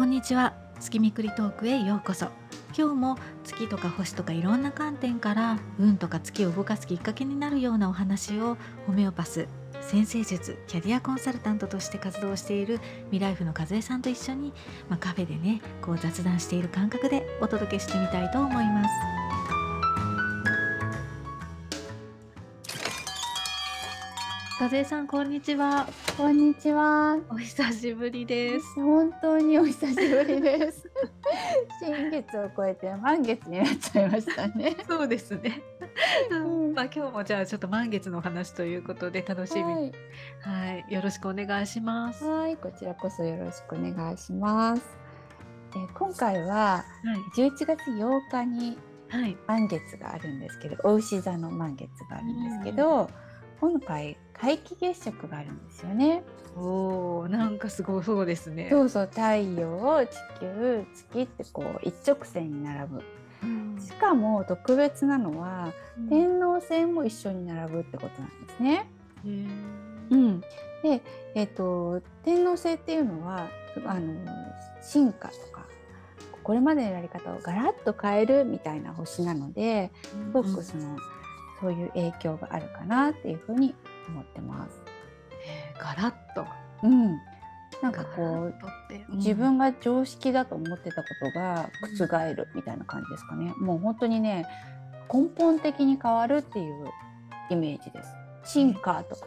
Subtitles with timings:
[0.00, 2.28] こんにちは月見くりトークへようこそ
[2.74, 8.56] 今日も月とか星とかいろんな観点から運とか月を動かすきっかけになるようなお話を
[8.86, 9.46] ホメオパス
[9.82, 12.80] 先生術キャリアコンサルタントとして活動している
[13.10, 14.54] ミライフの和江さんと一緒に、
[14.88, 19.19] まあ、カフェでねこう雑談している感覚でお届けしてみたいと思います。
[24.60, 25.88] 和江さんこんにちは。
[26.18, 27.16] こんにちは。
[27.30, 28.74] お久しぶりです。
[28.74, 30.86] 本当にお久しぶりです。
[31.82, 34.76] 新月を超えて満月になっちゃいましたね。
[34.86, 35.62] そうですね。
[36.30, 36.34] う
[36.68, 39.94] んまあ今日もじゃあちょっと満月のお話ということで楽しみに、
[40.42, 42.26] ははい、よろしくお願いします。
[42.26, 44.82] い、はい、こちらこそよろしくお願いします。
[45.74, 46.84] えー今回は
[47.34, 53.08] 11月8日にはい、はい、満月があるんですけど、お牛座の満月があるんですけど、
[53.58, 56.22] 今回皆既月食があるんですよね。
[56.56, 58.68] おお、なんかすごそうですね。
[58.70, 63.02] そうそう、太陽、地球、月ってこう一直線に並ぶ。
[63.42, 65.72] うんしかも特別なのは
[66.08, 68.90] 天王星も一緒に並ぶってことなんですね。
[69.24, 70.40] うん、
[70.82, 71.02] で、
[71.34, 73.48] えっと天王星っていうのは
[73.86, 74.14] あの
[74.82, 75.66] 進化とか
[76.42, 80.96] これまでのやり方をガラッと変えるみたいな星なのですごくその、
[81.60, 83.74] そういう影響があるかなっていうふうに
[84.10, 84.82] 思ってます。
[85.42, 86.46] へーガラッと。
[86.82, 87.18] うん、
[87.82, 88.54] なんかこう
[89.10, 93.54] うん自分が常識だと思ってたことが覆るみたいな感じですかね。
[93.58, 94.46] もう本当にね
[95.12, 96.86] 根本的に変わるっていう
[97.50, 98.14] イメージです。
[98.44, 99.26] 進化とか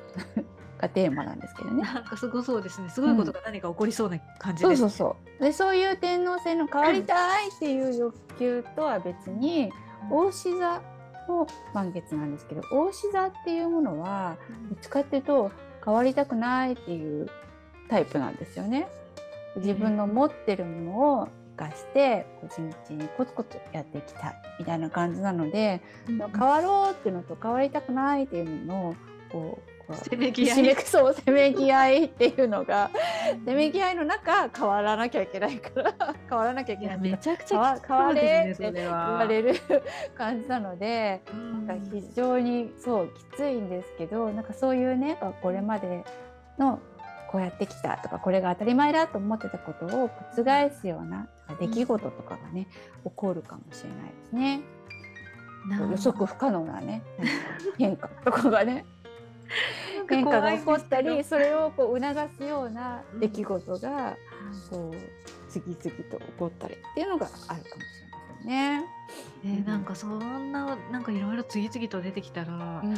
[0.79, 1.83] がテーマなんですけどね。
[1.83, 2.89] なんかすごそうですね。
[2.89, 4.79] すごいことが何か起こりそうな感じそうです。
[4.81, 5.43] そうそう。
[5.43, 9.71] でそういう天皇制の変わりたいっていう欲求とは別に
[10.09, 10.81] 大志座
[11.27, 14.37] の満月なんですけど大志座っていうものは
[14.69, 15.51] どっちかっていうと
[15.83, 17.29] 変わりたくないっていう
[17.89, 18.87] タイプなんですよね。
[19.57, 21.27] 自分の持ってるものを
[21.57, 28.95] 生かしてこう地道にコツコツやっていきたいみたいな感じなので、うん変わろうっていうのと変わりたくないっていうのの
[29.33, 30.75] こうせめぎ合い。
[30.85, 32.89] そうせめぎ合いっていうのが
[33.45, 35.93] せめぎ合いの中変わらなきゃいけないから
[36.29, 36.95] 変わらなきゃいいけない。
[36.95, 39.55] やめちゃくちゃ変われって言われる
[40.15, 41.21] 感じなので。
[41.33, 41.67] うん。
[41.67, 46.03] なんか非常にそうきついんですけどなんかそういうねこれまで
[46.57, 46.79] の
[47.31, 51.27] こうやってきたとかこれが当たり前だと思ってたことを覆すような
[51.59, 52.67] 出来事とかがね、
[53.03, 54.61] 起こるかもしれないですね。
[55.69, 57.01] 予測不可能なね
[57.77, 58.85] 変化とかがね
[60.09, 64.17] 変化が起こったりそれをこう促すような出来事が
[64.69, 65.77] こう次々
[66.09, 68.85] と起こったりっていうのがあるかもしれませんね。
[69.45, 72.95] えーなんかそんななんかいろいろ次々と出てきたら、うん。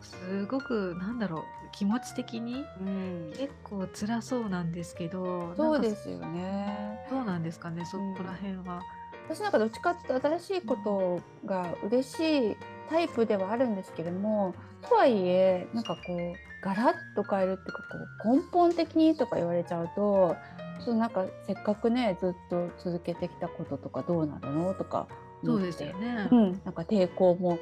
[0.00, 1.42] すごくなんだろう
[1.72, 3.32] 気持ち的にうん。
[3.36, 7.06] 結構辛そうなんですけどそうでなんかすよね。
[7.10, 8.80] どうなんですかねそこら辺は。
[9.28, 12.56] 私なんかどっちかっていうと新しいことが嬉しい
[12.88, 14.54] タイプではあるんですけども
[14.88, 17.82] とはいえなんかこうガラッと変えるっていうか
[18.22, 20.36] こう根本的にとか言われちゃうと
[20.78, 25.06] ちょっとなんかせっかくねずっと続けてきたこととかどうなるのとか
[25.44, 26.28] そうですよね。
[26.30, 27.58] うん、なんか抵抗も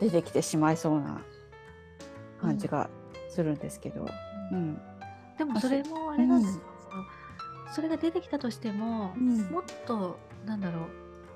[0.00, 1.22] 出てきてしまいそうな
[2.40, 2.90] 感じが
[3.28, 4.06] するんですけど。
[4.52, 4.78] うん。
[5.38, 7.04] でもそれもあれなんですよ、その
[7.74, 9.38] それが出てきたとしても、うん。
[9.50, 10.84] もっとなんだろう。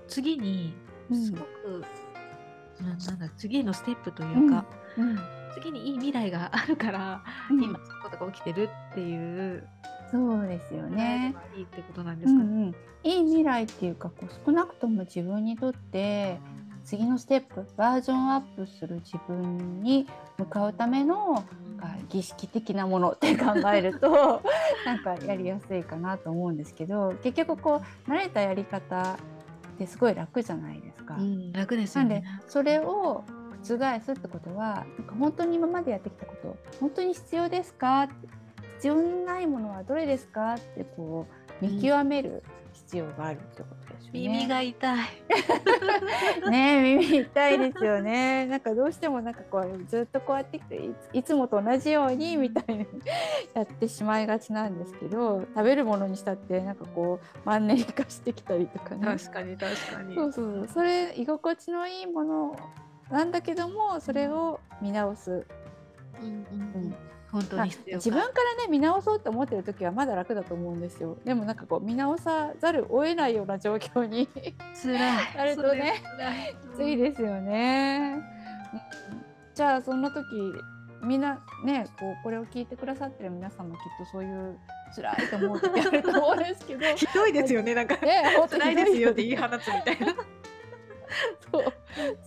[0.08, 0.74] 次に
[1.10, 1.24] うん。
[1.26, 1.84] すごく、
[2.80, 4.64] ななんだ次のステップというか、
[4.96, 5.18] うん。
[5.54, 7.62] 次にいい未来があるから、うん。
[7.62, 9.66] 今そういうことが起きてるっていう
[10.10, 11.34] そうですよね。
[11.56, 12.42] いいってことなんでうすか？
[12.42, 12.44] ね。
[12.44, 16.40] んうん、いい未来っていうかこう少なくとも自分にとって
[16.84, 20.06] 次のステップバージョンアップする自分に
[20.38, 21.44] 向かうための
[21.80, 24.42] か儀式的なものって考えると
[24.86, 29.16] なんかやりやすいかなと思うんですけど結局こう慣れたやり方っ
[29.78, 31.14] てすごい楽じゃないですか。
[31.16, 32.22] うん、楽ですなんで。
[32.46, 33.24] それを
[33.62, 38.08] 覆すってことはなんか本当に今までやってきたこと本当に必要ですか？
[38.76, 40.54] 必要ないものはどれですか？
[40.54, 41.26] ってこ
[41.60, 42.42] う見極める
[42.90, 44.20] 必要があるってことですよね。
[44.20, 44.98] 耳が痛い。
[46.50, 48.46] ね耳痛いですよね。
[48.46, 52.86] なんかどうしてもなんかこうずっとこうやってきていつもと同じようにみたいに
[53.54, 59.06] やってしまいがちなんですけど食べるものにしたってなんかこうマンネリ化してきたりとかね。
[59.06, 60.14] 確かに確かに。
[60.16, 62.56] そうそうそうそれ居心地のいいもの
[63.08, 65.46] なんだけどもそれを見直す、
[66.20, 66.94] うんうんううんん
[67.32, 68.04] 本当まあに必要か。
[68.04, 68.26] 自分か
[68.58, 71.16] らね見直そうと思ってる時はまだ楽だと思うんですよ。
[71.24, 74.28] でもなんかこう見直さざるを得ないような状況に
[74.82, 74.98] 辛い。
[75.36, 76.02] なるとね。
[76.74, 78.16] きついですよね、
[78.72, 79.20] うん。
[79.54, 80.24] じゃあそんな時
[81.02, 84.58] みんなねこうこれを聞いてくださってる皆さんもきっとそういう
[84.94, 86.86] 辛いと思う時あると思うんですけど。
[86.96, 87.96] ひどいですよねなんか。
[87.96, 90.14] ね本当辛いですよって言い放つみたいな。
[91.52, 91.72] そう。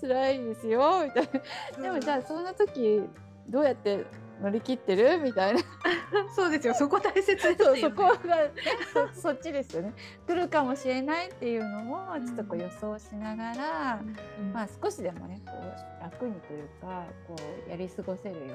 [0.01, 1.29] 辛いですよみたい
[1.77, 1.83] な。
[1.83, 3.03] でもじゃあそんな時
[3.47, 4.05] どうやって
[4.43, 5.19] 乗り切ってる？
[5.19, 5.61] みたいな。
[6.35, 6.73] そうですよ。
[6.73, 7.79] そこ大切ですよ、 ね。
[7.79, 8.51] そこが、ね、
[8.93, 9.93] そ そっちですよね。
[10.27, 14.01] 来るかもしれないっていうのもちょっとこう予想しながら、
[14.37, 14.51] うん。
[14.51, 17.35] まあ少しでもねこう楽にというかこ
[17.67, 18.53] うやり過ごせるように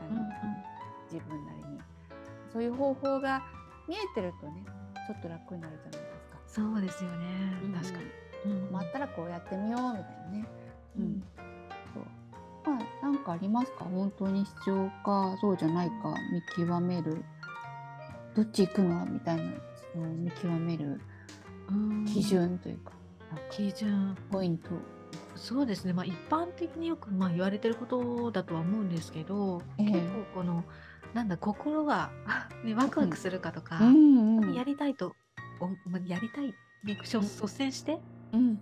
[0.00, 0.28] あの、
[1.12, 1.80] 自分なりに。
[2.52, 3.44] そういう方法が
[3.86, 4.64] 見えてるとね
[5.06, 6.38] ちょっと楽になるじゃないですか。
[6.48, 7.26] そうですよね。
[7.80, 8.52] 確かに。
[8.52, 8.72] うん。
[8.72, 10.46] まったらこうやってみようみたいなね。
[10.98, 11.24] ううん
[12.76, 13.84] ん、そうまあなんかありますか？
[13.84, 17.24] 本当に必要かそうじゃないか見極める？
[18.34, 19.06] どっち行くの？
[19.06, 19.42] みたいな
[19.96, 21.00] のを見極める
[21.68, 22.04] うん。
[22.04, 22.92] 基準というか、
[23.50, 24.16] 基準。
[24.30, 24.70] ポイント。
[25.36, 25.92] そうですね。
[25.92, 29.86] まあ一般的によくまあ言われてることだとは思うんですけど、ええ。
[29.86, 30.64] 結構この
[31.14, 32.10] なんだ心が、
[32.64, 35.16] ね、ワクワクするかとか、んうやりたいと
[35.60, 37.98] おまあやりたい、ね、しょ率先して
[38.32, 38.60] うん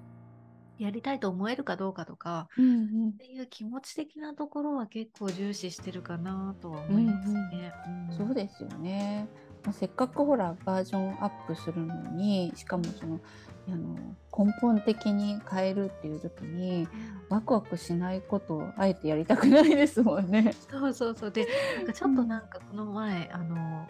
[0.78, 7.72] やりたいと思えるかどうかとかうんっていう気持ち的なところは結構重視してるかなとは思いますね。
[7.86, 8.16] うん、ん。
[8.16, 9.28] そうですよね。
[9.64, 13.20] まあせっかくほらバージョンアップするのにしかもその
[13.68, 13.96] あの
[14.46, 16.86] 根本的に変えるっていう時に
[17.28, 20.54] ワクワクしないことをあえてやりたくないですもんね。
[20.70, 21.30] そうそうそう。
[21.30, 21.46] で
[21.92, 23.86] ちょっとなんかこの前、あの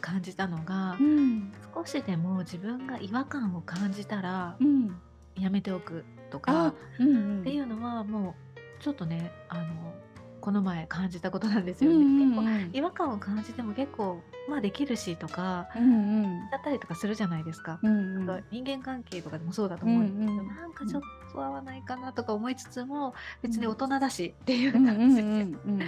[0.00, 4.96] 感じたのが、ん、少しでも自分が違和感を感じたらうん、
[5.38, 6.04] やめておく
[6.34, 8.34] とかあ、うんうん、っていうのはも
[8.80, 9.94] うちょっとねあの
[10.40, 11.96] この前感じたことなんですよね。
[11.96, 12.70] うん結構うん。
[12.74, 16.50] 違和感を感じても結構まあできるしとかうんうん。
[16.50, 17.78] だったりとかするじゃないですか。
[17.82, 18.44] うんうん。
[18.50, 21.02] 人間関係とかでもそうだと思うんですけど、うんうんなんかちょっ
[21.32, 25.78] と合わないかなとか思いつつも別に大人だしっていううんうん感じで,、うん。
[25.78, 25.86] で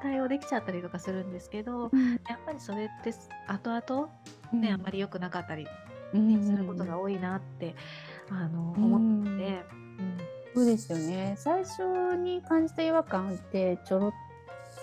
[0.00, 2.12] 対応できちゃったりとかするんですけどうん。
[2.12, 3.12] やっぱりそれって
[3.48, 4.10] 後々
[4.52, 4.60] うん。
[4.60, 5.66] ね、あんまり良くなかったり
[6.14, 7.74] うんすることが多いなって、
[8.30, 9.24] あのうん思っん
[10.56, 11.34] そうですよね。
[11.36, 14.12] 最初に感じた違和感ってちょろっ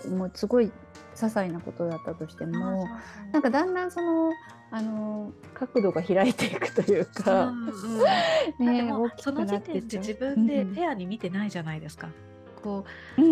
[0.08, 0.72] もうすごい些
[1.16, 2.88] 細なことだったとしても
[3.32, 4.32] なんかだんだんその
[4.70, 7.98] あの角度が開いていくといううか、んうん。
[8.04, 8.12] だ
[8.50, 12.10] ってねもその時点で自分でうんフェアに見てないじゃないですか。
[12.62, 12.86] こ
[13.18, 13.28] うんう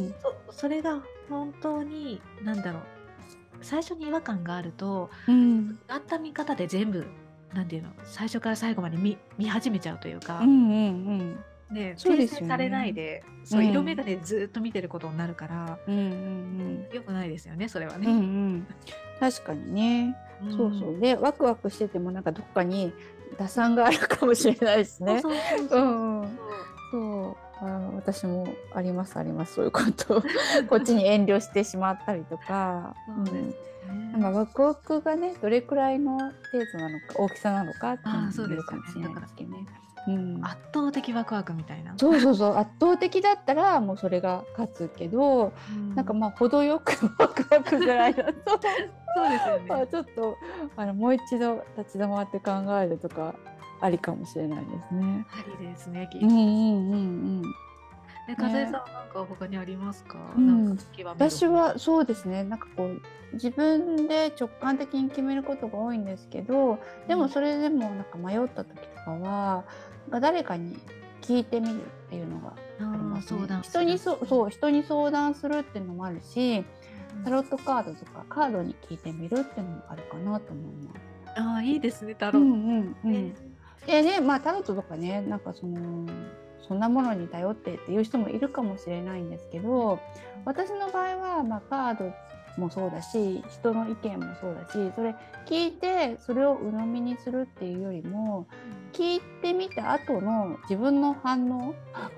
[0.00, 0.06] ん。
[0.08, 0.14] う
[0.50, 1.00] そそれが
[1.30, 2.82] 本当に何だろう。
[3.62, 5.78] 最初に違和感があるとうん。
[5.88, 7.06] あった見方で全部
[7.54, 10.72] なんていうの最初から最後まで見見始めちゃうというか、うんう
[11.22, 11.38] ん
[11.70, 12.46] ねそうですよね。
[12.46, 13.68] 訂正されないでそううん。
[13.68, 18.18] 色眼鏡でずっと見てることになるから、うんうんよくないですよねそれはうんうんうね。
[18.58, 18.66] ん。
[19.18, 20.14] 確かにね、
[20.56, 20.98] そうそう。
[21.00, 22.92] でワクワクしててもなんかどっかに
[23.38, 25.20] 打算があるかもしれないですね。
[25.20, 25.68] そうそう
[26.90, 27.64] そあ
[27.94, 30.22] 私もありますありますそういうこと。
[30.68, 33.34] こっちに遠慮してしまったりとか、そうです
[33.88, 34.12] うん。
[34.12, 36.32] ねまあ、ワクワクがねどれくらいの程
[36.72, 38.56] 度なのか大きさなのかっていうのも見ですよね。
[38.56, 39.66] るかもしれないですけどね。
[40.08, 41.94] うん、圧倒的ワクワクみたいな。
[41.96, 49.86] そうそうそう圧倒的だったらもうそれが勝つけど、うんなんかまあ程よくワクワクぐらいだとそうですよまあね。
[49.90, 50.36] ちょっと
[50.76, 53.34] あのもう一度立ち止まって考えるとか
[53.80, 55.26] ありかもしれないですね。
[55.30, 56.08] ありですね。
[56.14, 56.96] うんうんうんう
[57.40, 57.42] ん。
[58.28, 60.18] ね、かずえさんなんか他にありますか？
[61.04, 63.00] 私はそうですねなんかこう
[63.34, 69.64] 自分で直感的に決めることが多いんですけどでもそれでもなんか迷った時とかは
[70.10, 70.76] 誰かに
[71.22, 73.40] 聞いてみるっていうのがああります、ね。
[73.40, 76.64] 相談、人にそそう人に相談するっていうのもあるし
[77.24, 81.00] タロットカードとかカードに聞いてみるっていうのもあるかなと思います。
[81.38, 83.34] ああいいですねタロッうんうんうん。
[83.86, 86.06] でねまあタロットとかねなんかその
[86.66, 90.00] そんなものに頼ってっていう人もいるかもしれないんですけど
[90.44, 92.12] 私の場合は、まあ、カード
[92.56, 95.14] もそうだし人の意見もそうだしそれ
[95.46, 98.46] 聞いてそれを鵜呑みにするっていうよりも
[98.92, 101.74] 聞いてみた後の自分の反応。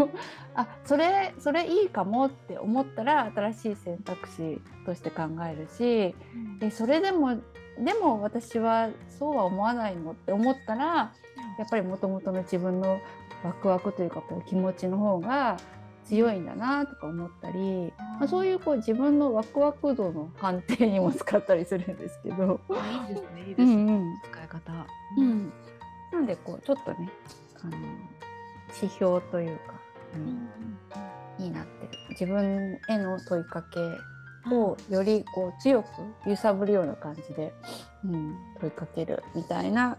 [0.55, 6.15] あそれそれいいかもって思ったら新しい選択肢として考えるし
[6.59, 7.37] でそれでも
[7.79, 11.13] でも私はそうは思わないのって思ったら
[11.59, 13.01] やっぱりもともとの自分の
[13.45, 15.57] ワクワクというかこう気持ちの方が
[16.09, 22.61] 強いんだなとか思ったり、まあ、そういうこう自分のワクワク度の判定にも使ったりするんですけど。
[22.71, 24.15] あいいですねいいでうすね、んうん。
[24.31, 24.87] 使い方。
[25.19, 25.53] うん、
[26.13, 27.11] なのでこうちょっとね
[27.63, 27.77] あの
[28.75, 29.75] 指標というか、
[30.15, 30.49] ううんん、
[31.39, 31.93] になってる。
[32.11, 35.89] 自分への問いかけをよりこう強く
[36.27, 37.53] 揺さぶるような感じで、
[38.05, 39.99] うん、問いかけるみたいな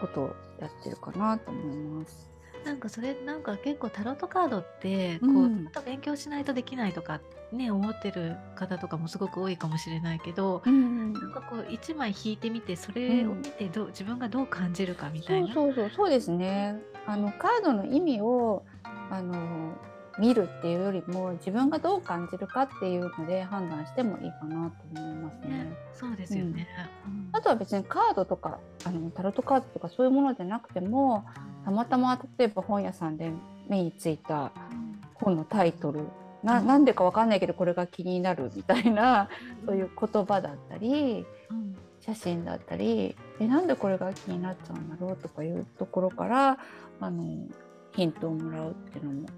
[0.00, 2.33] ことをやってるかなと思います。
[2.64, 7.20] なんかそれなんか結構タロットカードってこう、うん勉強しないとできないとか
[7.52, 15.54] ね思ってる方とかもすごく多いかもしれないけど、うんなんかこう一枚引いてみてそれを見てどう、自分がどう感じるかみたそいうな。
[15.54, 16.80] そうそうそうですね。
[17.06, 18.64] あのカードの意味を
[19.10, 19.74] あの
[20.18, 25.64] 見るっていうよりも自分がどう感じるかっていうので判断してもいいかなと思いますね。
[25.64, 26.68] ね、そうですよね。
[27.06, 31.24] うんあとは別にカードとかあのタロットカードとかそういうものじゃなくても
[31.64, 33.30] たまたま例えば本屋さんで
[33.68, 34.52] 目についた
[35.14, 36.06] 本のタイトル
[36.42, 36.66] なうん。
[36.66, 39.28] なんでかわかんないけどこれが気になるみたいな
[39.66, 41.76] そういう言葉だったりうん。
[42.00, 46.58] 写真だったりえなんでこれが気になっちゃうんだろうとかいうところから
[47.00, 47.48] あの
[47.92, 49.28] ヒントをもらうっていうのも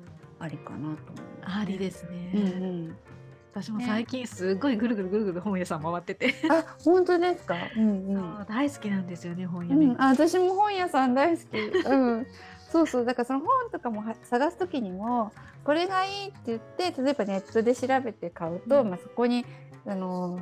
[0.40, 0.97] ありかなと思い
[1.42, 2.33] ます、ありですね。
[2.35, 2.45] うんう
[2.88, 2.97] ん、
[3.63, 3.87] 私もね。
[3.87, 8.47] 最近すごいぐるぐるぐるぐる本屋さん回ってて、あ本当ですか、うんうん。
[8.47, 9.87] 大好きなんですよね本屋うね。
[9.87, 11.57] ん、あ私も本屋さん大好き。
[11.59, 12.27] うん。
[12.71, 13.05] そうそう。
[13.07, 15.33] だからその本とかもは探す時にも
[15.65, 18.91] これがいいって言って例えばネットで調べて買うと、うん。
[18.91, 19.47] まあ、そこに
[19.87, 20.39] あの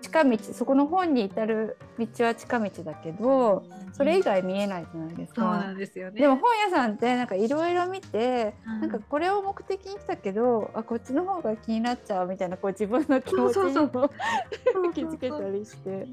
[0.00, 5.42] 近道そこの本に至る道は近道だけどそれ以外見えないじゃないですか。
[5.42, 6.20] そうなんですよね。
[6.20, 14.10] でも本屋さんってなんかいろいろ見て、うんなんかこれを目的に来たけどあこっちの方が気になっちゃうみたいなこう自分の気持ちにもそうそう
[14.94, 16.06] 気づけたりして。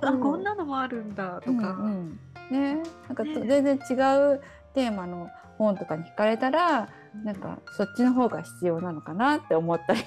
[0.00, 1.50] あうんこんなのもあるんだとか。
[1.50, 2.20] うんうん
[2.50, 3.94] ねなんか全然違
[4.34, 4.40] う
[4.74, 6.88] テーマの本とかに惹かれたら
[7.24, 10.00] なんかそっちの方が必要なのかなって思ったり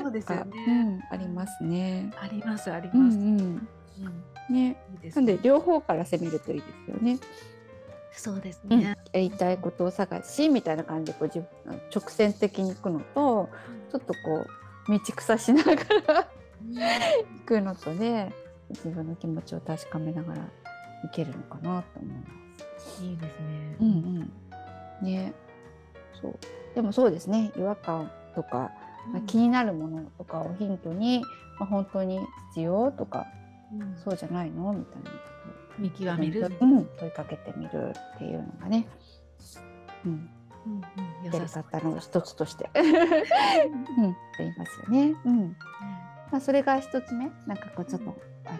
[0.00, 0.82] そうですようね。
[0.96, 2.12] ん、ありますね。
[2.20, 3.18] ありますありうんます。
[3.18, 3.68] うんうん
[4.54, 7.18] ね、いいですなんで両方から攻めるといいですよね。
[8.12, 9.20] そうですうん、ねや。
[9.20, 13.48] りたいことを探しみたいな感じでこう自分直線的に行くのと
[13.92, 14.46] ちょっとこ
[14.88, 16.28] う道草しながら
[17.38, 18.32] 行くのとで
[18.70, 20.48] 自分の気持ちを確かめながらい
[21.12, 22.26] けるのかなと思いま
[22.78, 23.02] す。
[23.04, 23.76] いいですね。
[23.80, 23.88] うん
[25.00, 25.06] うん。
[25.06, 25.32] ね。
[26.20, 26.38] そう。
[26.74, 27.52] でもそうですね。
[27.56, 28.72] 違和感とか、
[29.12, 31.22] まあ気になるものとかをヒントに、
[31.58, 33.26] まあ、本当に必要とか、
[33.72, 35.10] うんそうじゃないのみたいな。
[35.78, 36.52] 見極める。
[36.60, 36.86] うん。
[36.98, 38.86] 問いかけてみるっていうのがね。
[40.04, 40.12] うん。
[40.66, 42.68] うんうんやり方の一つとして。
[42.74, 42.84] うん。
[42.84, 45.14] ありますよね。
[45.24, 45.56] うん。
[46.30, 47.30] まあ、それが一つ目。
[47.46, 48.14] なんかこうちょっと、
[48.46, 48.52] あ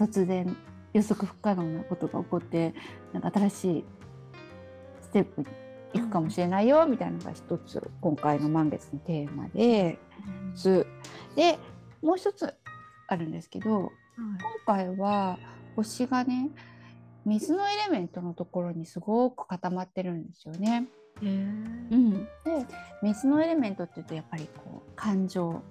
[0.00, 0.56] の、突然
[0.92, 2.74] 予測不可能なことが起こって
[3.12, 3.84] なんか新しい
[5.02, 5.46] ステップに
[5.98, 9.98] 行くかもしれないよみたいなのが一つ今回の満月のテーマで。
[11.34, 11.58] で
[12.02, 12.54] もう一つ
[13.08, 13.90] あるんですけどはい。
[14.16, 14.30] 今
[14.66, 15.38] 回は
[15.74, 16.50] 星がね
[17.24, 20.88] 水のエレメントのところにすごく固まってるんですよね。
[21.22, 22.12] うん、
[22.44, 22.66] で
[23.02, 25.62] 水のエレメントっていうとやっぱりこう感情、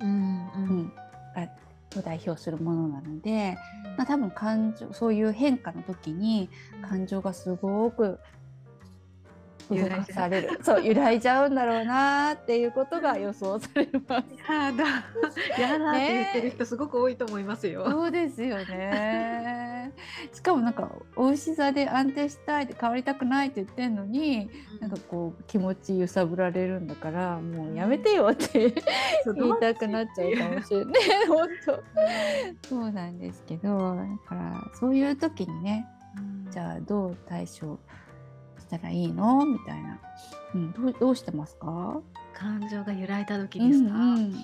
[0.00, 0.78] うんううん。
[0.82, 0.92] ん、
[1.34, 1.48] が
[2.00, 3.56] を代表するものなので、
[3.96, 6.50] まあ、多分感情そういう変化の時に
[6.82, 8.18] 感情がすごく
[9.70, 14.26] 動かされるそう揺らいじゃうんだろうなっていうことが予想されます。
[14.48, 14.84] やだ。
[15.58, 17.88] やだって言ってる人すごく多いと思いますよ。
[17.90, 19.92] そうですよね。
[20.32, 28.72] しかもなんかお牛座で安定したいって変わりたくないって言ってんのになんかこう気持ち揺さぶられるんだからもうやめてよって言い
[29.60, 30.94] たくなっちゃうかもしれない。
[31.28, 31.82] 本当。
[32.68, 35.86] そうなんですけどだからそういう時にね
[36.50, 37.78] じゃあどう対処
[38.66, 39.46] したらいいの？
[39.46, 40.00] みたいな、
[40.54, 42.00] うん、どうどうしてますか？
[42.34, 43.94] 感情が揺らいだ時ですか？
[43.94, 44.20] うんうん。
[44.20, 44.36] うん。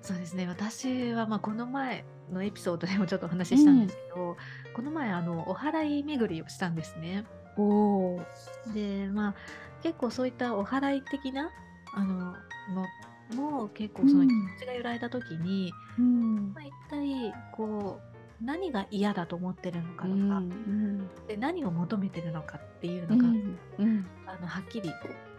[0.00, 0.46] そうですね。
[0.46, 4.36] 私はまあこの前のエピソードでもちょっとお話ししたんですけど、
[4.74, 7.24] この前あのお祓い巡りをしたんですね。
[7.56, 9.04] おー。
[9.06, 9.34] でまあ
[9.82, 11.50] 結構そういったお祓い的な
[11.94, 12.34] あの
[12.72, 12.86] の
[13.34, 14.28] も結構そのうん。
[14.28, 16.52] 気持ちが揺らいだ時に、うん。
[16.54, 21.08] まあ、一体こう何が嫌だと思ってるのかとか、うん。
[21.26, 23.58] で何を求めてるのかっていうのが、うん。
[23.78, 24.06] うん。
[24.26, 24.92] あのはっきり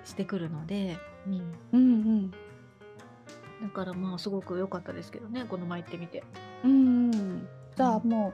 [0.04, 2.32] してくるので、うん、うん。
[2.32, 6.24] だからまあすごく良かったですけどねこの前行ってみて。
[6.64, 6.72] うん。
[6.72, 7.48] うん。
[7.76, 8.34] じゃあもう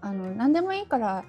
[0.00, 1.24] あの何でもいいから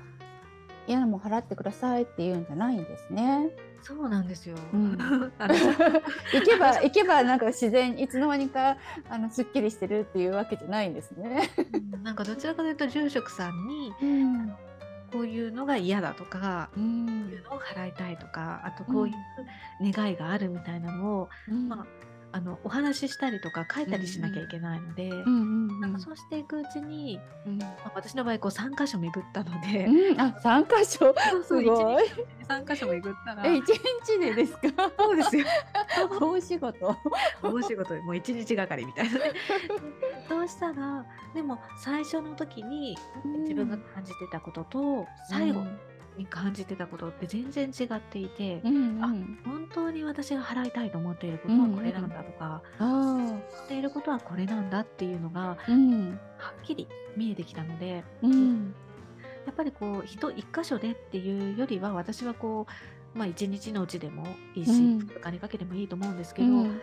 [0.88, 3.50] 嫌なもん払ってくださいっていうんじゃないんですね。
[3.84, 4.56] そうなんですよ。
[4.74, 4.98] うん。
[4.98, 8.78] 行けば行けばなんか自然いつの間にか
[9.10, 11.50] あのすっきりしてるっていうわけじゃないんですね。
[11.94, 12.04] うん。
[12.04, 14.56] なんかどちらかというと住職さんにうん。
[15.12, 21.30] こういうのが嫌だとか、うこういうんのを払いたいとかあとこういう願いがあるみたいなのを、
[21.70, 21.86] まあ、
[22.36, 25.80] あのお話ししたりとか書いたりしなきゃいけないので、うんうんうん。
[25.82, 27.58] なんかそうしていくうちに、うん。
[27.60, 30.20] まあ、私の場合こう3箇所巡ったので、うん。
[30.20, 31.13] あ三箇所？
[31.44, 31.63] すごい。
[31.63, 33.46] 一日で3箇所巡ったら。
[33.46, 34.92] え一日でですか？
[34.98, 35.46] そうですよ。
[36.20, 36.98] 大仕事。
[37.44, 39.32] 大仕事でもう一日がかりみたいなね。
[40.28, 42.98] そうしたらでも最初の時に
[43.42, 45.63] 自分が感じてたことと最後、
[46.17, 49.08] に感じてたことって全然違っていて、うんあ
[49.50, 56.20] 本当に私が払いたいと思っていることはこれなんだとか、あ思っていることはこれなんだっていうのがーうん。
[56.38, 58.75] はっきり見えてきたのでうん。
[59.46, 62.65] やっぱりこう人一箇所でっていうよりは私はこ
[63.15, 65.10] う、まあ、一日のうちでもいいし、うん。
[65.17, 66.82] お金かけてもいいと思うんですけど、うん。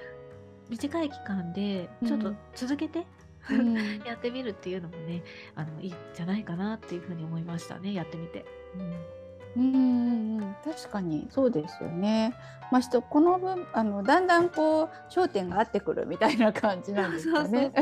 [0.69, 3.07] 短い期間でちょっと続けて、
[3.51, 3.75] うん。
[4.05, 5.23] やってみるっていうのもね
[5.55, 8.45] あのいいんじゃないかなっていうふうに思いましたねやってみて。
[8.75, 9.20] うん
[9.57, 11.27] うんうん確かに。
[11.31, 12.35] そうですよね。
[12.71, 17.73] まあ、人この分あのだんだんこう焦点が合ってくるみたいな感じなんですかね。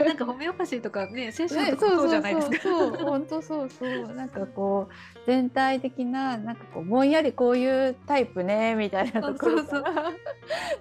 [0.00, 2.56] うん、なんかホメオパシーとかね精神ね、 とかもそうじゃないですか。
[2.62, 4.14] そうそうそう本当そうそう。
[4.14, 4.94] なんかこう
[5.26, 10.12] 全体的ななんかこうぼんやりこういうタイプねみたいなところそうから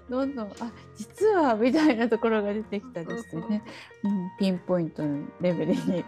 [0.09, 3.63] どんどんあ実はみたいなところが出てきたりしてね、
[4.03, 6.05] うん、ピンポイントのレベルに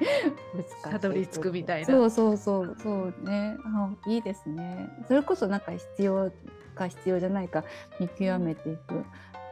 [0.56, 1.88] ぶつかってたどり着くみたいな。
[1.88, 2.78] そうそうそう。
[2.82, 3.58] そうね。
[3.66, 6.32] あいいですねそれこそなんか必要
[6.76, 7.64] か必要じゃないか
[8.00, 9.00] 見極めていく、うん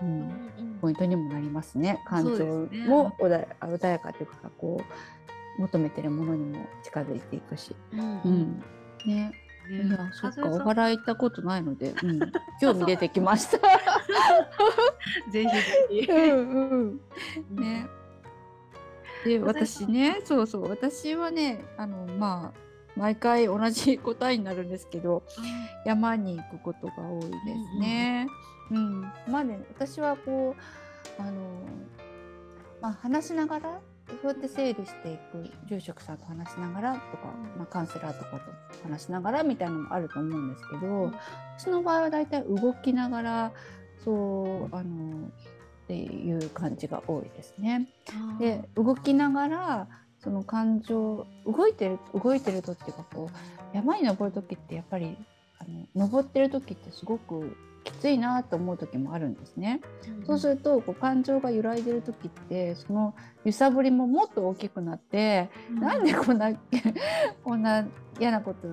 [0.02, 2.04] うんうんポイントにもなりますね。
[2.06, 2.46] 感情
[2.88, 4.82] も穏や穏やかというかこ
[5.58, 7.76] う求めてるものにも近づいていくし。
[7.94, 8.64] うんううんん、
[9.06, 9.32] ね。
[9.70, 12.20] いねや、そっか、お祓い行ったことないので、うん、
[12.62, 13.58] 興味出てきました。
[15.32, 16.12] ぜひぜひ。
[16.12, 17.00] うん
[17.50, 17.56] うん。
[17.56, 17.88] ね。
[19.24, 22.65] で、私ね、そうそう、私はね、あの、まあ。
[22.96, 25.24] 毎回同じ答えになるんですけど、
[25.86, 28.28] 山に行くことが多いですね。
[28.72, 30.56] うん、まあね、私はこ
[31.20, 31.32] う、あの、
[32.82, 33.80] まあ、話しながら。
[34.08, 38.42] そうやって整理していく住職さんと話しながらとか、まあ、カウンセラーとかと
[38.88, 41.16] 話しながらみたいなのもあると思うんですけど、うん
[41.58, 43.52] 私の場合はだいたい動きながら
[44.04, 47.88] そうあのっていう感じが多いですね。
[48.40, 49.88] で動きながら
[50.26, 55.16] その感情動いてる動いてるとっていうかこう山に登る時ってやっぱり
[55.60, 59.82] あの登ってる時ってすごくきついなと思う時もあるんですね。
[60.26, 66.52] そうするとこう感情が揺らいでる時ってその揺さぶりももっと大きくなって、なんでこんな
[67.46, 67.86] こんな
[68.20, 68.68] 嫌なこと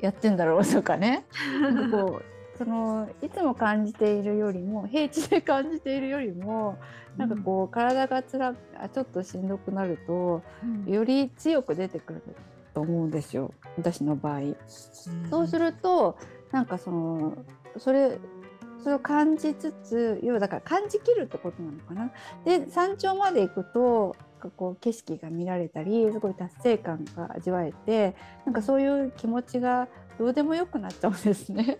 [0.00, 1.26] やってんだろうとかね。
[1.60, 2.24] なんかこう
[2.58, 6.78] そのいつも感じているよりも平地で感じているよりも
[7.16, 12.22] なんかこう体がつらあちょっとしんどくなるとうんより強く出てくる
[12.74, 14.40] と思うんですよ私の場合。
[15.30, 16.18] そうするると
[16.50, 17.36] なんかその
[17.78, 18.18] それ
[18.82, 22.12] それを感じつつ要はだから感じきるってことなのかな。
[22.44, 24.16] で山頂まで行くと
[24.56, 31.78] こう景色が見られたりすごい達成感が味わえてなんかそういう気持ちがどうでもよくなっちゃうんですね。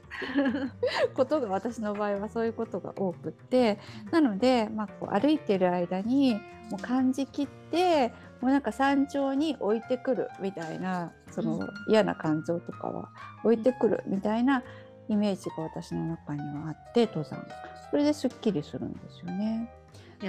[1.14, 3.78] ことが私の場合はそういうことが多くって。
[4.10, 6.34] なので、まあ、こう歩いてる間に
[6.70, 8.08] もう感じきって
[8.40, 13.10] もうなんか山頂に置いてくるみたいなその嫌な感情とかは
[13.44, 14.62] 置いてくるみたいな
[15.08, 17.46] イメージが私の中にはあって登山。
[17.90, 19.70] それですっきりするんですよね。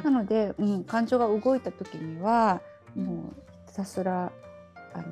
[0.04, 2.62] なので、うん、感情が動いた時には
[2.96, 4.32] もうひたすら
[4.94, 5.04] あの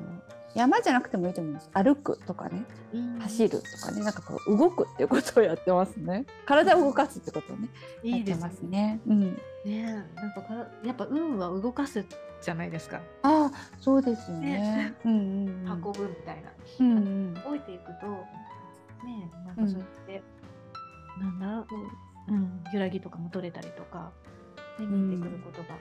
[0.54, 1.70] 山じゃなくてもいいと思うんです。
[1.72, 2.64] 歩くとかね。
[3.20, 4.02] 走るとかね。
[4.02, 6.26] なんかこう動くっていうことをやってますね。
[6.46, 7.68] 体を動かすってことをね。
[8.02, 9.00] やってますね。
[9.06, 12.04] うん、ねなんかからやっぱ運は動かす
[12.42, 13.00] じゃないですか。
[13.22, 14.94] ああそうですよね。
[15.04, 15.20] うんうん
[15.66, 16.50] うん、運ぶみたいな。
[16.80, 17.34] うんうん。
[17.34, 18.06] 動いていくと
[19.06, 20.22] ねなんかそうやって、
[21.20, 21.66] なんだ？
[22.28, 24.12] うん揺らぎとかも取れたりとか、
[24.78, 25.76] ね、見えてくることが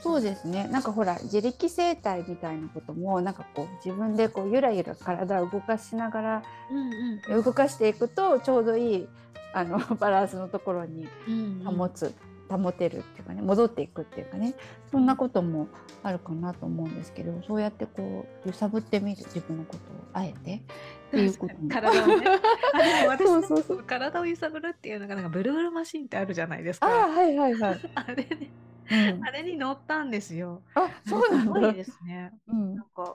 [0.00, 0.68] そうですね。
[0.68, 7.42] なんかほら自力生態みたいなこともなんかこう自分でこうゆらゆら体を動かしながらうんうん。
[7.44, 9.08] 動かしていくとちょうどいい
[9.52, 11.76] あの バランスのところにうんうん。
[11.76, 12.14] 保つ、
[12.48, 14.54] 保てるっていうかね戻っていくっていうかね
[14.90, 15.68] そんなことも
[16.02, 19.80] あるかなと思うんですけどそうやってこう揺さぶってみる自分のことを
[20.12, 20.62] あえて
[21.08, 22.26] っていうことも体をね。
[22.74, 23.82] あでも私そうそうそう。
[23.82, 27.04] 体を揺さぶるっていうのがなんかブルブルマシンってあるじゃないですあか。
[27.04, 28.50] あはいはいはい、 あれね。
[28.90, 30.62] うん、あれに乗ったんですよ。
[30.74, 32.32] あそうなんだすごいですね。
[32.48, 32.74] うん。
[32.76, 33.14] なんか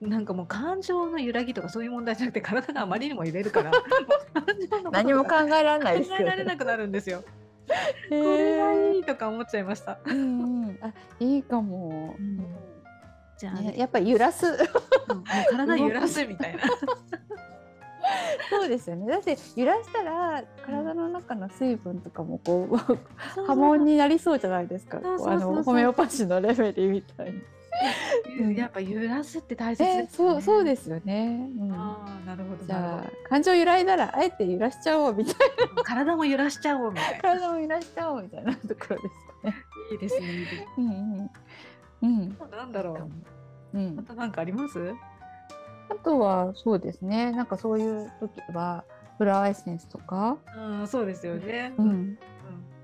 [0.00, 3.70] なんかもう感情の揺らぎとかそういう問題じゃなくて体があまりにも揺れるから
[4.92, 6.20] 何も考えられないです考よ。
[6.20, 7.24] ねえられなくなるんですよ。
[8.10, 9.98] へこれがーいいとか思っちゃいました。
[10.04, 12.44] うんうん、あいいかも、うん。
[13.38, 13.72] じゃあ、ね。
[13.72, 14.46] ねやっぱり揺らす。
[14.46, 15.24] うん。
[15.24, 16.62] 体揺らすみたいな。
[18.50, 25.00] そうですよねだって揺らしたら体の中の水分とかもこう波紋になりそうじゃないですかあ
[25.36, 27.42] のホメオパシーのレベルみたいに。
[28.40, 30.08] うんやっぱ揺らすって大切ね。
[30.10, 31.48] そうそうですよね。
[31.58, 35.34] うん、ああなるほどじゃあ感情揺らいだらあえて揺らしちゃおうみたい
[35.84, 37.22] 体も揺らしちゃおうみたいなな。
[37.40, 38.98] 体も揺らしちゃおうみたいなところですか
[39.42, 39.54] ね。
[39.90, 40.26] いいですね。
[40.32, 41.30] いいですねうんうん
[42.02, 42.92] うんなんだろ
[43.74, 43.76] う。
[43.76, 44.94] うんまたなんかあります？
[45.90, 47.32] あとはそうですね。
[47.32, 48.84] なんかそういう時は
[49.18, 51.72] フラワーエッセンスとか、ああそうですよね。
[51.78, 52.18] うん、うん。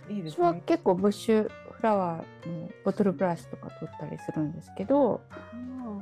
[0.08, 0.62] いいです私はね。
[0.66, 5.20] 結構ブッシュフラワーのボトルブラシとか取ったりするんですけど、
[5.52, 5.98] うん。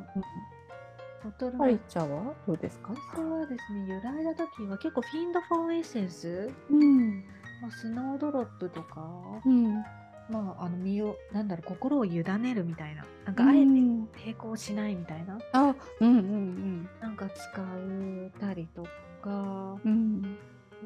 [1.24, 2.92] ボトルパリちゃんはどうですか？
[3.14, 7.24] 私はですね、揺らいだ時は結構フィンドフォンエッセンス、うん
[7.60, 9.04] まあ、スノードロップとか、
[9.44, 9.84] うん
[10.30, 18.84] まあ、あの身を、なんだろう、心を委ねるみたいな、なんかあえてうん抵抗しないみたいな、あうんうんなんか使うたりと
[19.22, 19.90] か、うん。
[19.90, 20.38] うん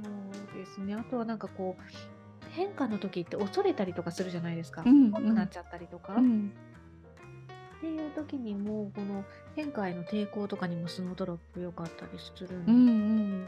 [0.02, 1.82] そうですね、あとはなんかこう、
[2.50, 4.82] 変化の時って恐れたりとかするじゃないですか。
[4.86, 6.14] うん怖くなっちゃったりとか。
[6.14, 6.52] うん。
[7.78, 9.24] っていう時にもこの
[9.56, 13.46] 変化への抵抗とかにもスノードロップ良かったりするんで、うんうんうん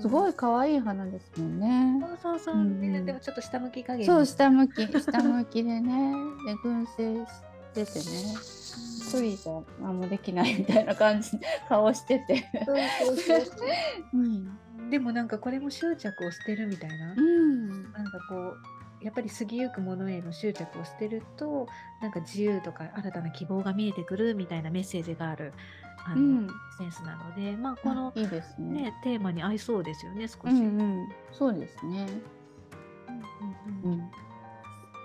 [0.00, 2.06] すごい可愛い花ですもんね。
[2.06, 2.80] そうそうそう、うん。
[2.80, 4.86] ねでもちょっと下向き加減そうに下向き。
[4.86, 6.12] 下向きでね
[6.46, 7.32] で群生し
[7.74, 8.58] ててね。
[9.08, 11.30] 一人じゃ何もできないみたいな感じ
[11.68, 12.44] 顔してて。
[12.64, 13.52] そうそうそうそ
[14.12, 14.16] う。
[14.22, 14.46] ん。
[14.88, 17.92] うでもなんかこれも執着を捨てるみたいな、うん。
[17.92, 21.68] なんかこうやっぱり過ぎゆくものへの執着を捨てると
[22.02, 25.52] なんか自由とか新たな希望が見えてくるみたいなメッセージがある
[26.04, 26.48] あの、うん。
[26.78, 28.82] センスなのでまあこのいいですね。
[28.82, 30.38] ねテーマに合いそうですよね少し。
[30.44, 31.08] うんうん。
[31.32, 32.06] そうですね。
[33.08, 34.00] うんうんうん。
[34.00, 34.10] うん、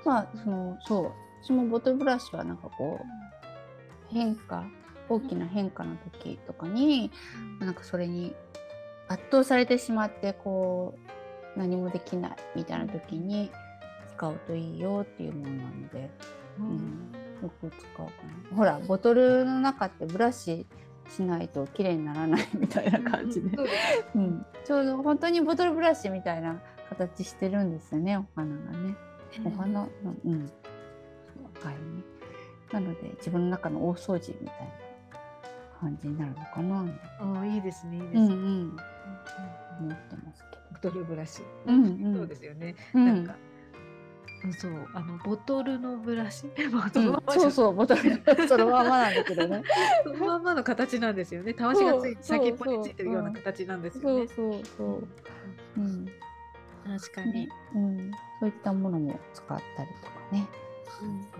[0.06, 1.12] まあそのそう。
[1.42, 4.64] 私もボトルブラシはなんかこう変化
[5.10, 7.12] 大きな変化の時とかに、
[7.60, 8.34] なんかそれに
[9.08, 10.98] 圧倒されてしまってこ
[11.56, 13.52] う何もできないみたいな時に
[14.16, 16.10] 使うといいよっていうものなので、
[16.60, 17.13] ううんん、
[17.44, 18.12] よく使うか
[18.52, 18.58] な。
[18.58, 20.66] ほらボトルの中ってブラシ
[21.10, 23.64] しないと綺麗にならないみたいな感じで、そ
[24.16, 28.96] うん、ちょうど本当にボトルブラシみたいな形してるんですよねお花がね。
[29.46, 29.82] お花？
[29.82, 29.90] の
[30.26, 30.52] うん
[31.56, 31.80] 赤いね。
[32.72, 34.72] なので自分の中の大掃除みたいな
[35.80, 36.86] 感じになるのかな。
[37.20, 38.20] ああいいですねいいですね。
[38.20, 38.78] うんうんうん
[39.80, 41.42] 思ってますけボトルブラシ。
[41.66, 42.76] うんうんそうですよね。
[42.94, 43.53] なんか、うん
[44.52, 46.48] そうあのボトルのブラシ？
[46.72, 48.02] まあそのままうんそうそうボトル
[48.48, 49.64] そのままなんだけどね。
[50.04, 51.54] そのままの形なんですよね。
[51.54, 54.28] たわしがつい先っぽについてるような形なんですよね。
[54.28, 55.08] そうそうそう。
[55.78, 56.08] うん
[56.86, 60.48] 確かに、うんそういったものも使ったりとかね。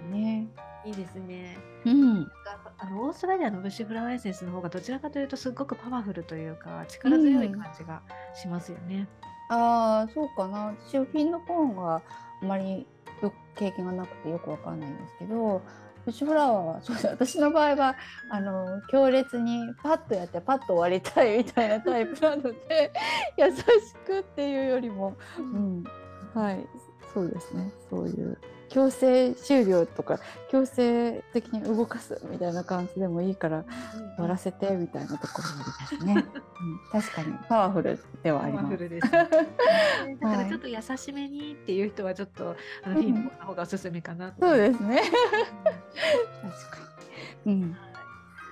[0.10, 0.48] ね。
[0.86, 1.58] いいですね。
[1.86, 2.32] うん。
[2.78, 8.02] あのオーストラリアのブッシュフラワーエッセンスの方がどちらかというとすごくパワフルというか力強い感じが
[8.34, 9.08] しますよね。
[9.50, 11.96] ああそうかな私はフィンのコーンが
[12.42, 12.88] あまり
[13.56, 15.62] 経験がなくてよくわかんないんですけど
[16.06, 17.96] ブッシュフラワーはそうだ私の場合は
[18.30, 22.92] あの強烈にパッとやってパッと終わりたいみたいなタイプなので
[23.38, 23.64] 優し
[24.06, 25.84] くっていうよりも、うん、
[26.34, 26.68] はい。
[27.14, 27.72] そうですね。
[27.90, 28.38] そういう
[28.74, 33.64] 強制終了とか強制的に動かすみたいな感じでもいいから
[34.18, 36.26] やらせてみたいなところがありますね。
[36.94, 38.64] うん、確かにパワフルではあります。
[38.64, 39.06] パワフルです、
[40.08, 40.18] ね。
[40.20, 44.58] だからちょっと優しめにっていう人はちょっとあのフィンの方がおすすめかなとそうす。
[44.72, 45.02] ですね。
[45.04, 46.78] 確か
[47.46, 47.54] に。
[47.54, 47.78] うん。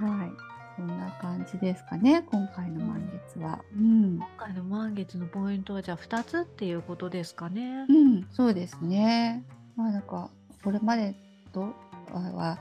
[0.07, 0.31] はい。
[0.75, 2.23] そんな感じですかね。
[2.31, 3.59] 今回の満月は。
[3.75, 4.17] うん。
[4.17, 7.91] 今回の満月のポイントはじゃあ2つっていうことですかねう。
[7.91, 9.43] ん、そうですね。
[9.75, 10.29] まあなんか
[10.63, 11.15] これまで
[11.53, 11.73] と
[12.13, 12.59] は、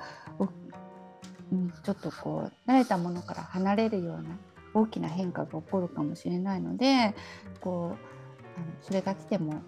[1.82, 4.38] ちょっとこう慣れたものから離れるような
[4.74, 7.14] 大きな変化が起こるかもしれないので、
[7.60, 9.62] こうあのそれが来ても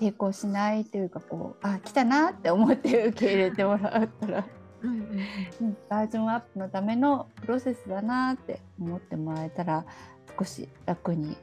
[0.00, 4.46] 抵抗しないというかこうあ来たなって思って受け入れてもらったら。
[4.84, 9.86] うん、バージョンアップのためのプロセスだなって思ってもらえたら
[10.38, 11.36] 少し楽に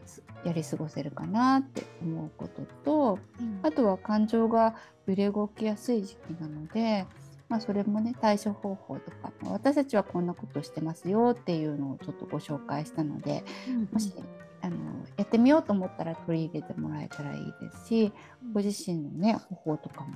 [0.43, 3.59] やり過ごせるかなって思うこととうん。
[3.63, 4.75] あとは感情が
[5.05, 7.05] 揺れ動きやすい時期なので、
[7.49, 13.43] まあ、それもね対処方法とかまあ私たちはこんなことしてますよっていうのをちょっとご紹介したので
[13.91, 14.13] もし
[14.61, 14.75] あの
[15.17, 18.13] やってみようと思ったら取り入れてもらえたらいいですし
[18.53, 20.15] ご自身のね方法とかも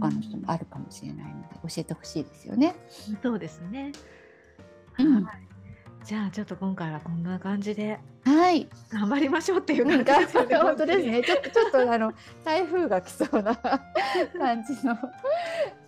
[0.00, 2.74] 他の人もあるかもしれないので教えてほしいですよね。
[3.22, 3.92] そうですね。
[4.98, 5.24] うん。
[5.24, 5.55] はい
[6.06, 10.56] じゃあちょっと今回はこんな感じではい頑張りましょうっていううん、感じですよね。
[10.56, 11.22] 本当ですね。
[11.22, 12.12] ちょっとちょっとあの
[12.44, 14.96] 台風が来そうな感じの。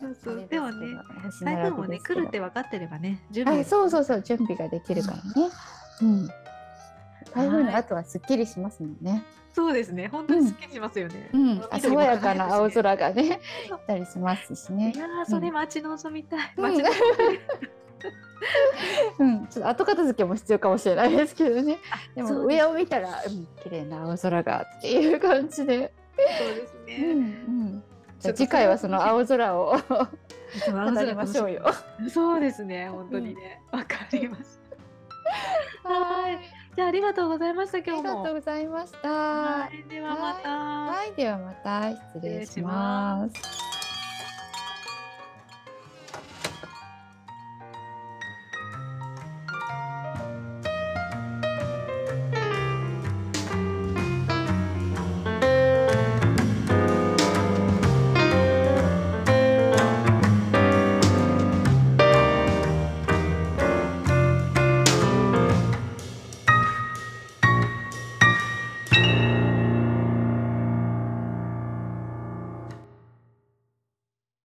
[0.00, 0.96] そうそうでもね、
[1.42, 5.22] 台風もね来るって分かってればね準あ、備そうそうそう準備ができるからね。
[6.02, 6.28] うん。
[7.32, 9.22] 台風の後はすっきりしますもんね。
[9.52, 11.30] そうですね本当にすっきりしますよね。
[11.32, 11.62] うん。
[11.80, 14.98] 爽やかな青空がね、来たりしますしねい。
[14.98, 16.52] やーそれ待ち望みたい。
[16.56, 16.88] うん待ち望
[17.32, 17.70] みたい
[19.18, 21.78] うん、 ちょっと後片付けも必要かもしれないですけどね。
[22.14, 25.92] でも上を見たら、うん、綺麗な青空がっていう感じで。
[26.16, 27.82] そうですうんね。
[28.34, 31.64] 次回はその青空を語りましょうよ。
[32.12, 32.88] そうですね。
[32.88, 33.62] 本当にね。
[33.70, 34.42] わかりまし
[35.84, 35.88] た。
[35.88, 36.38] はい。
[36.74, 38.08] じゃあありがとうございましたあ今日も。
[38.08, 39.08] りがとうございました。
[39.08, 39.90] はい。
[39.90, 40.50] ではまた。
[40.50, 41.90] はい、ではまた。
[42.14, 43.67] 失礼します。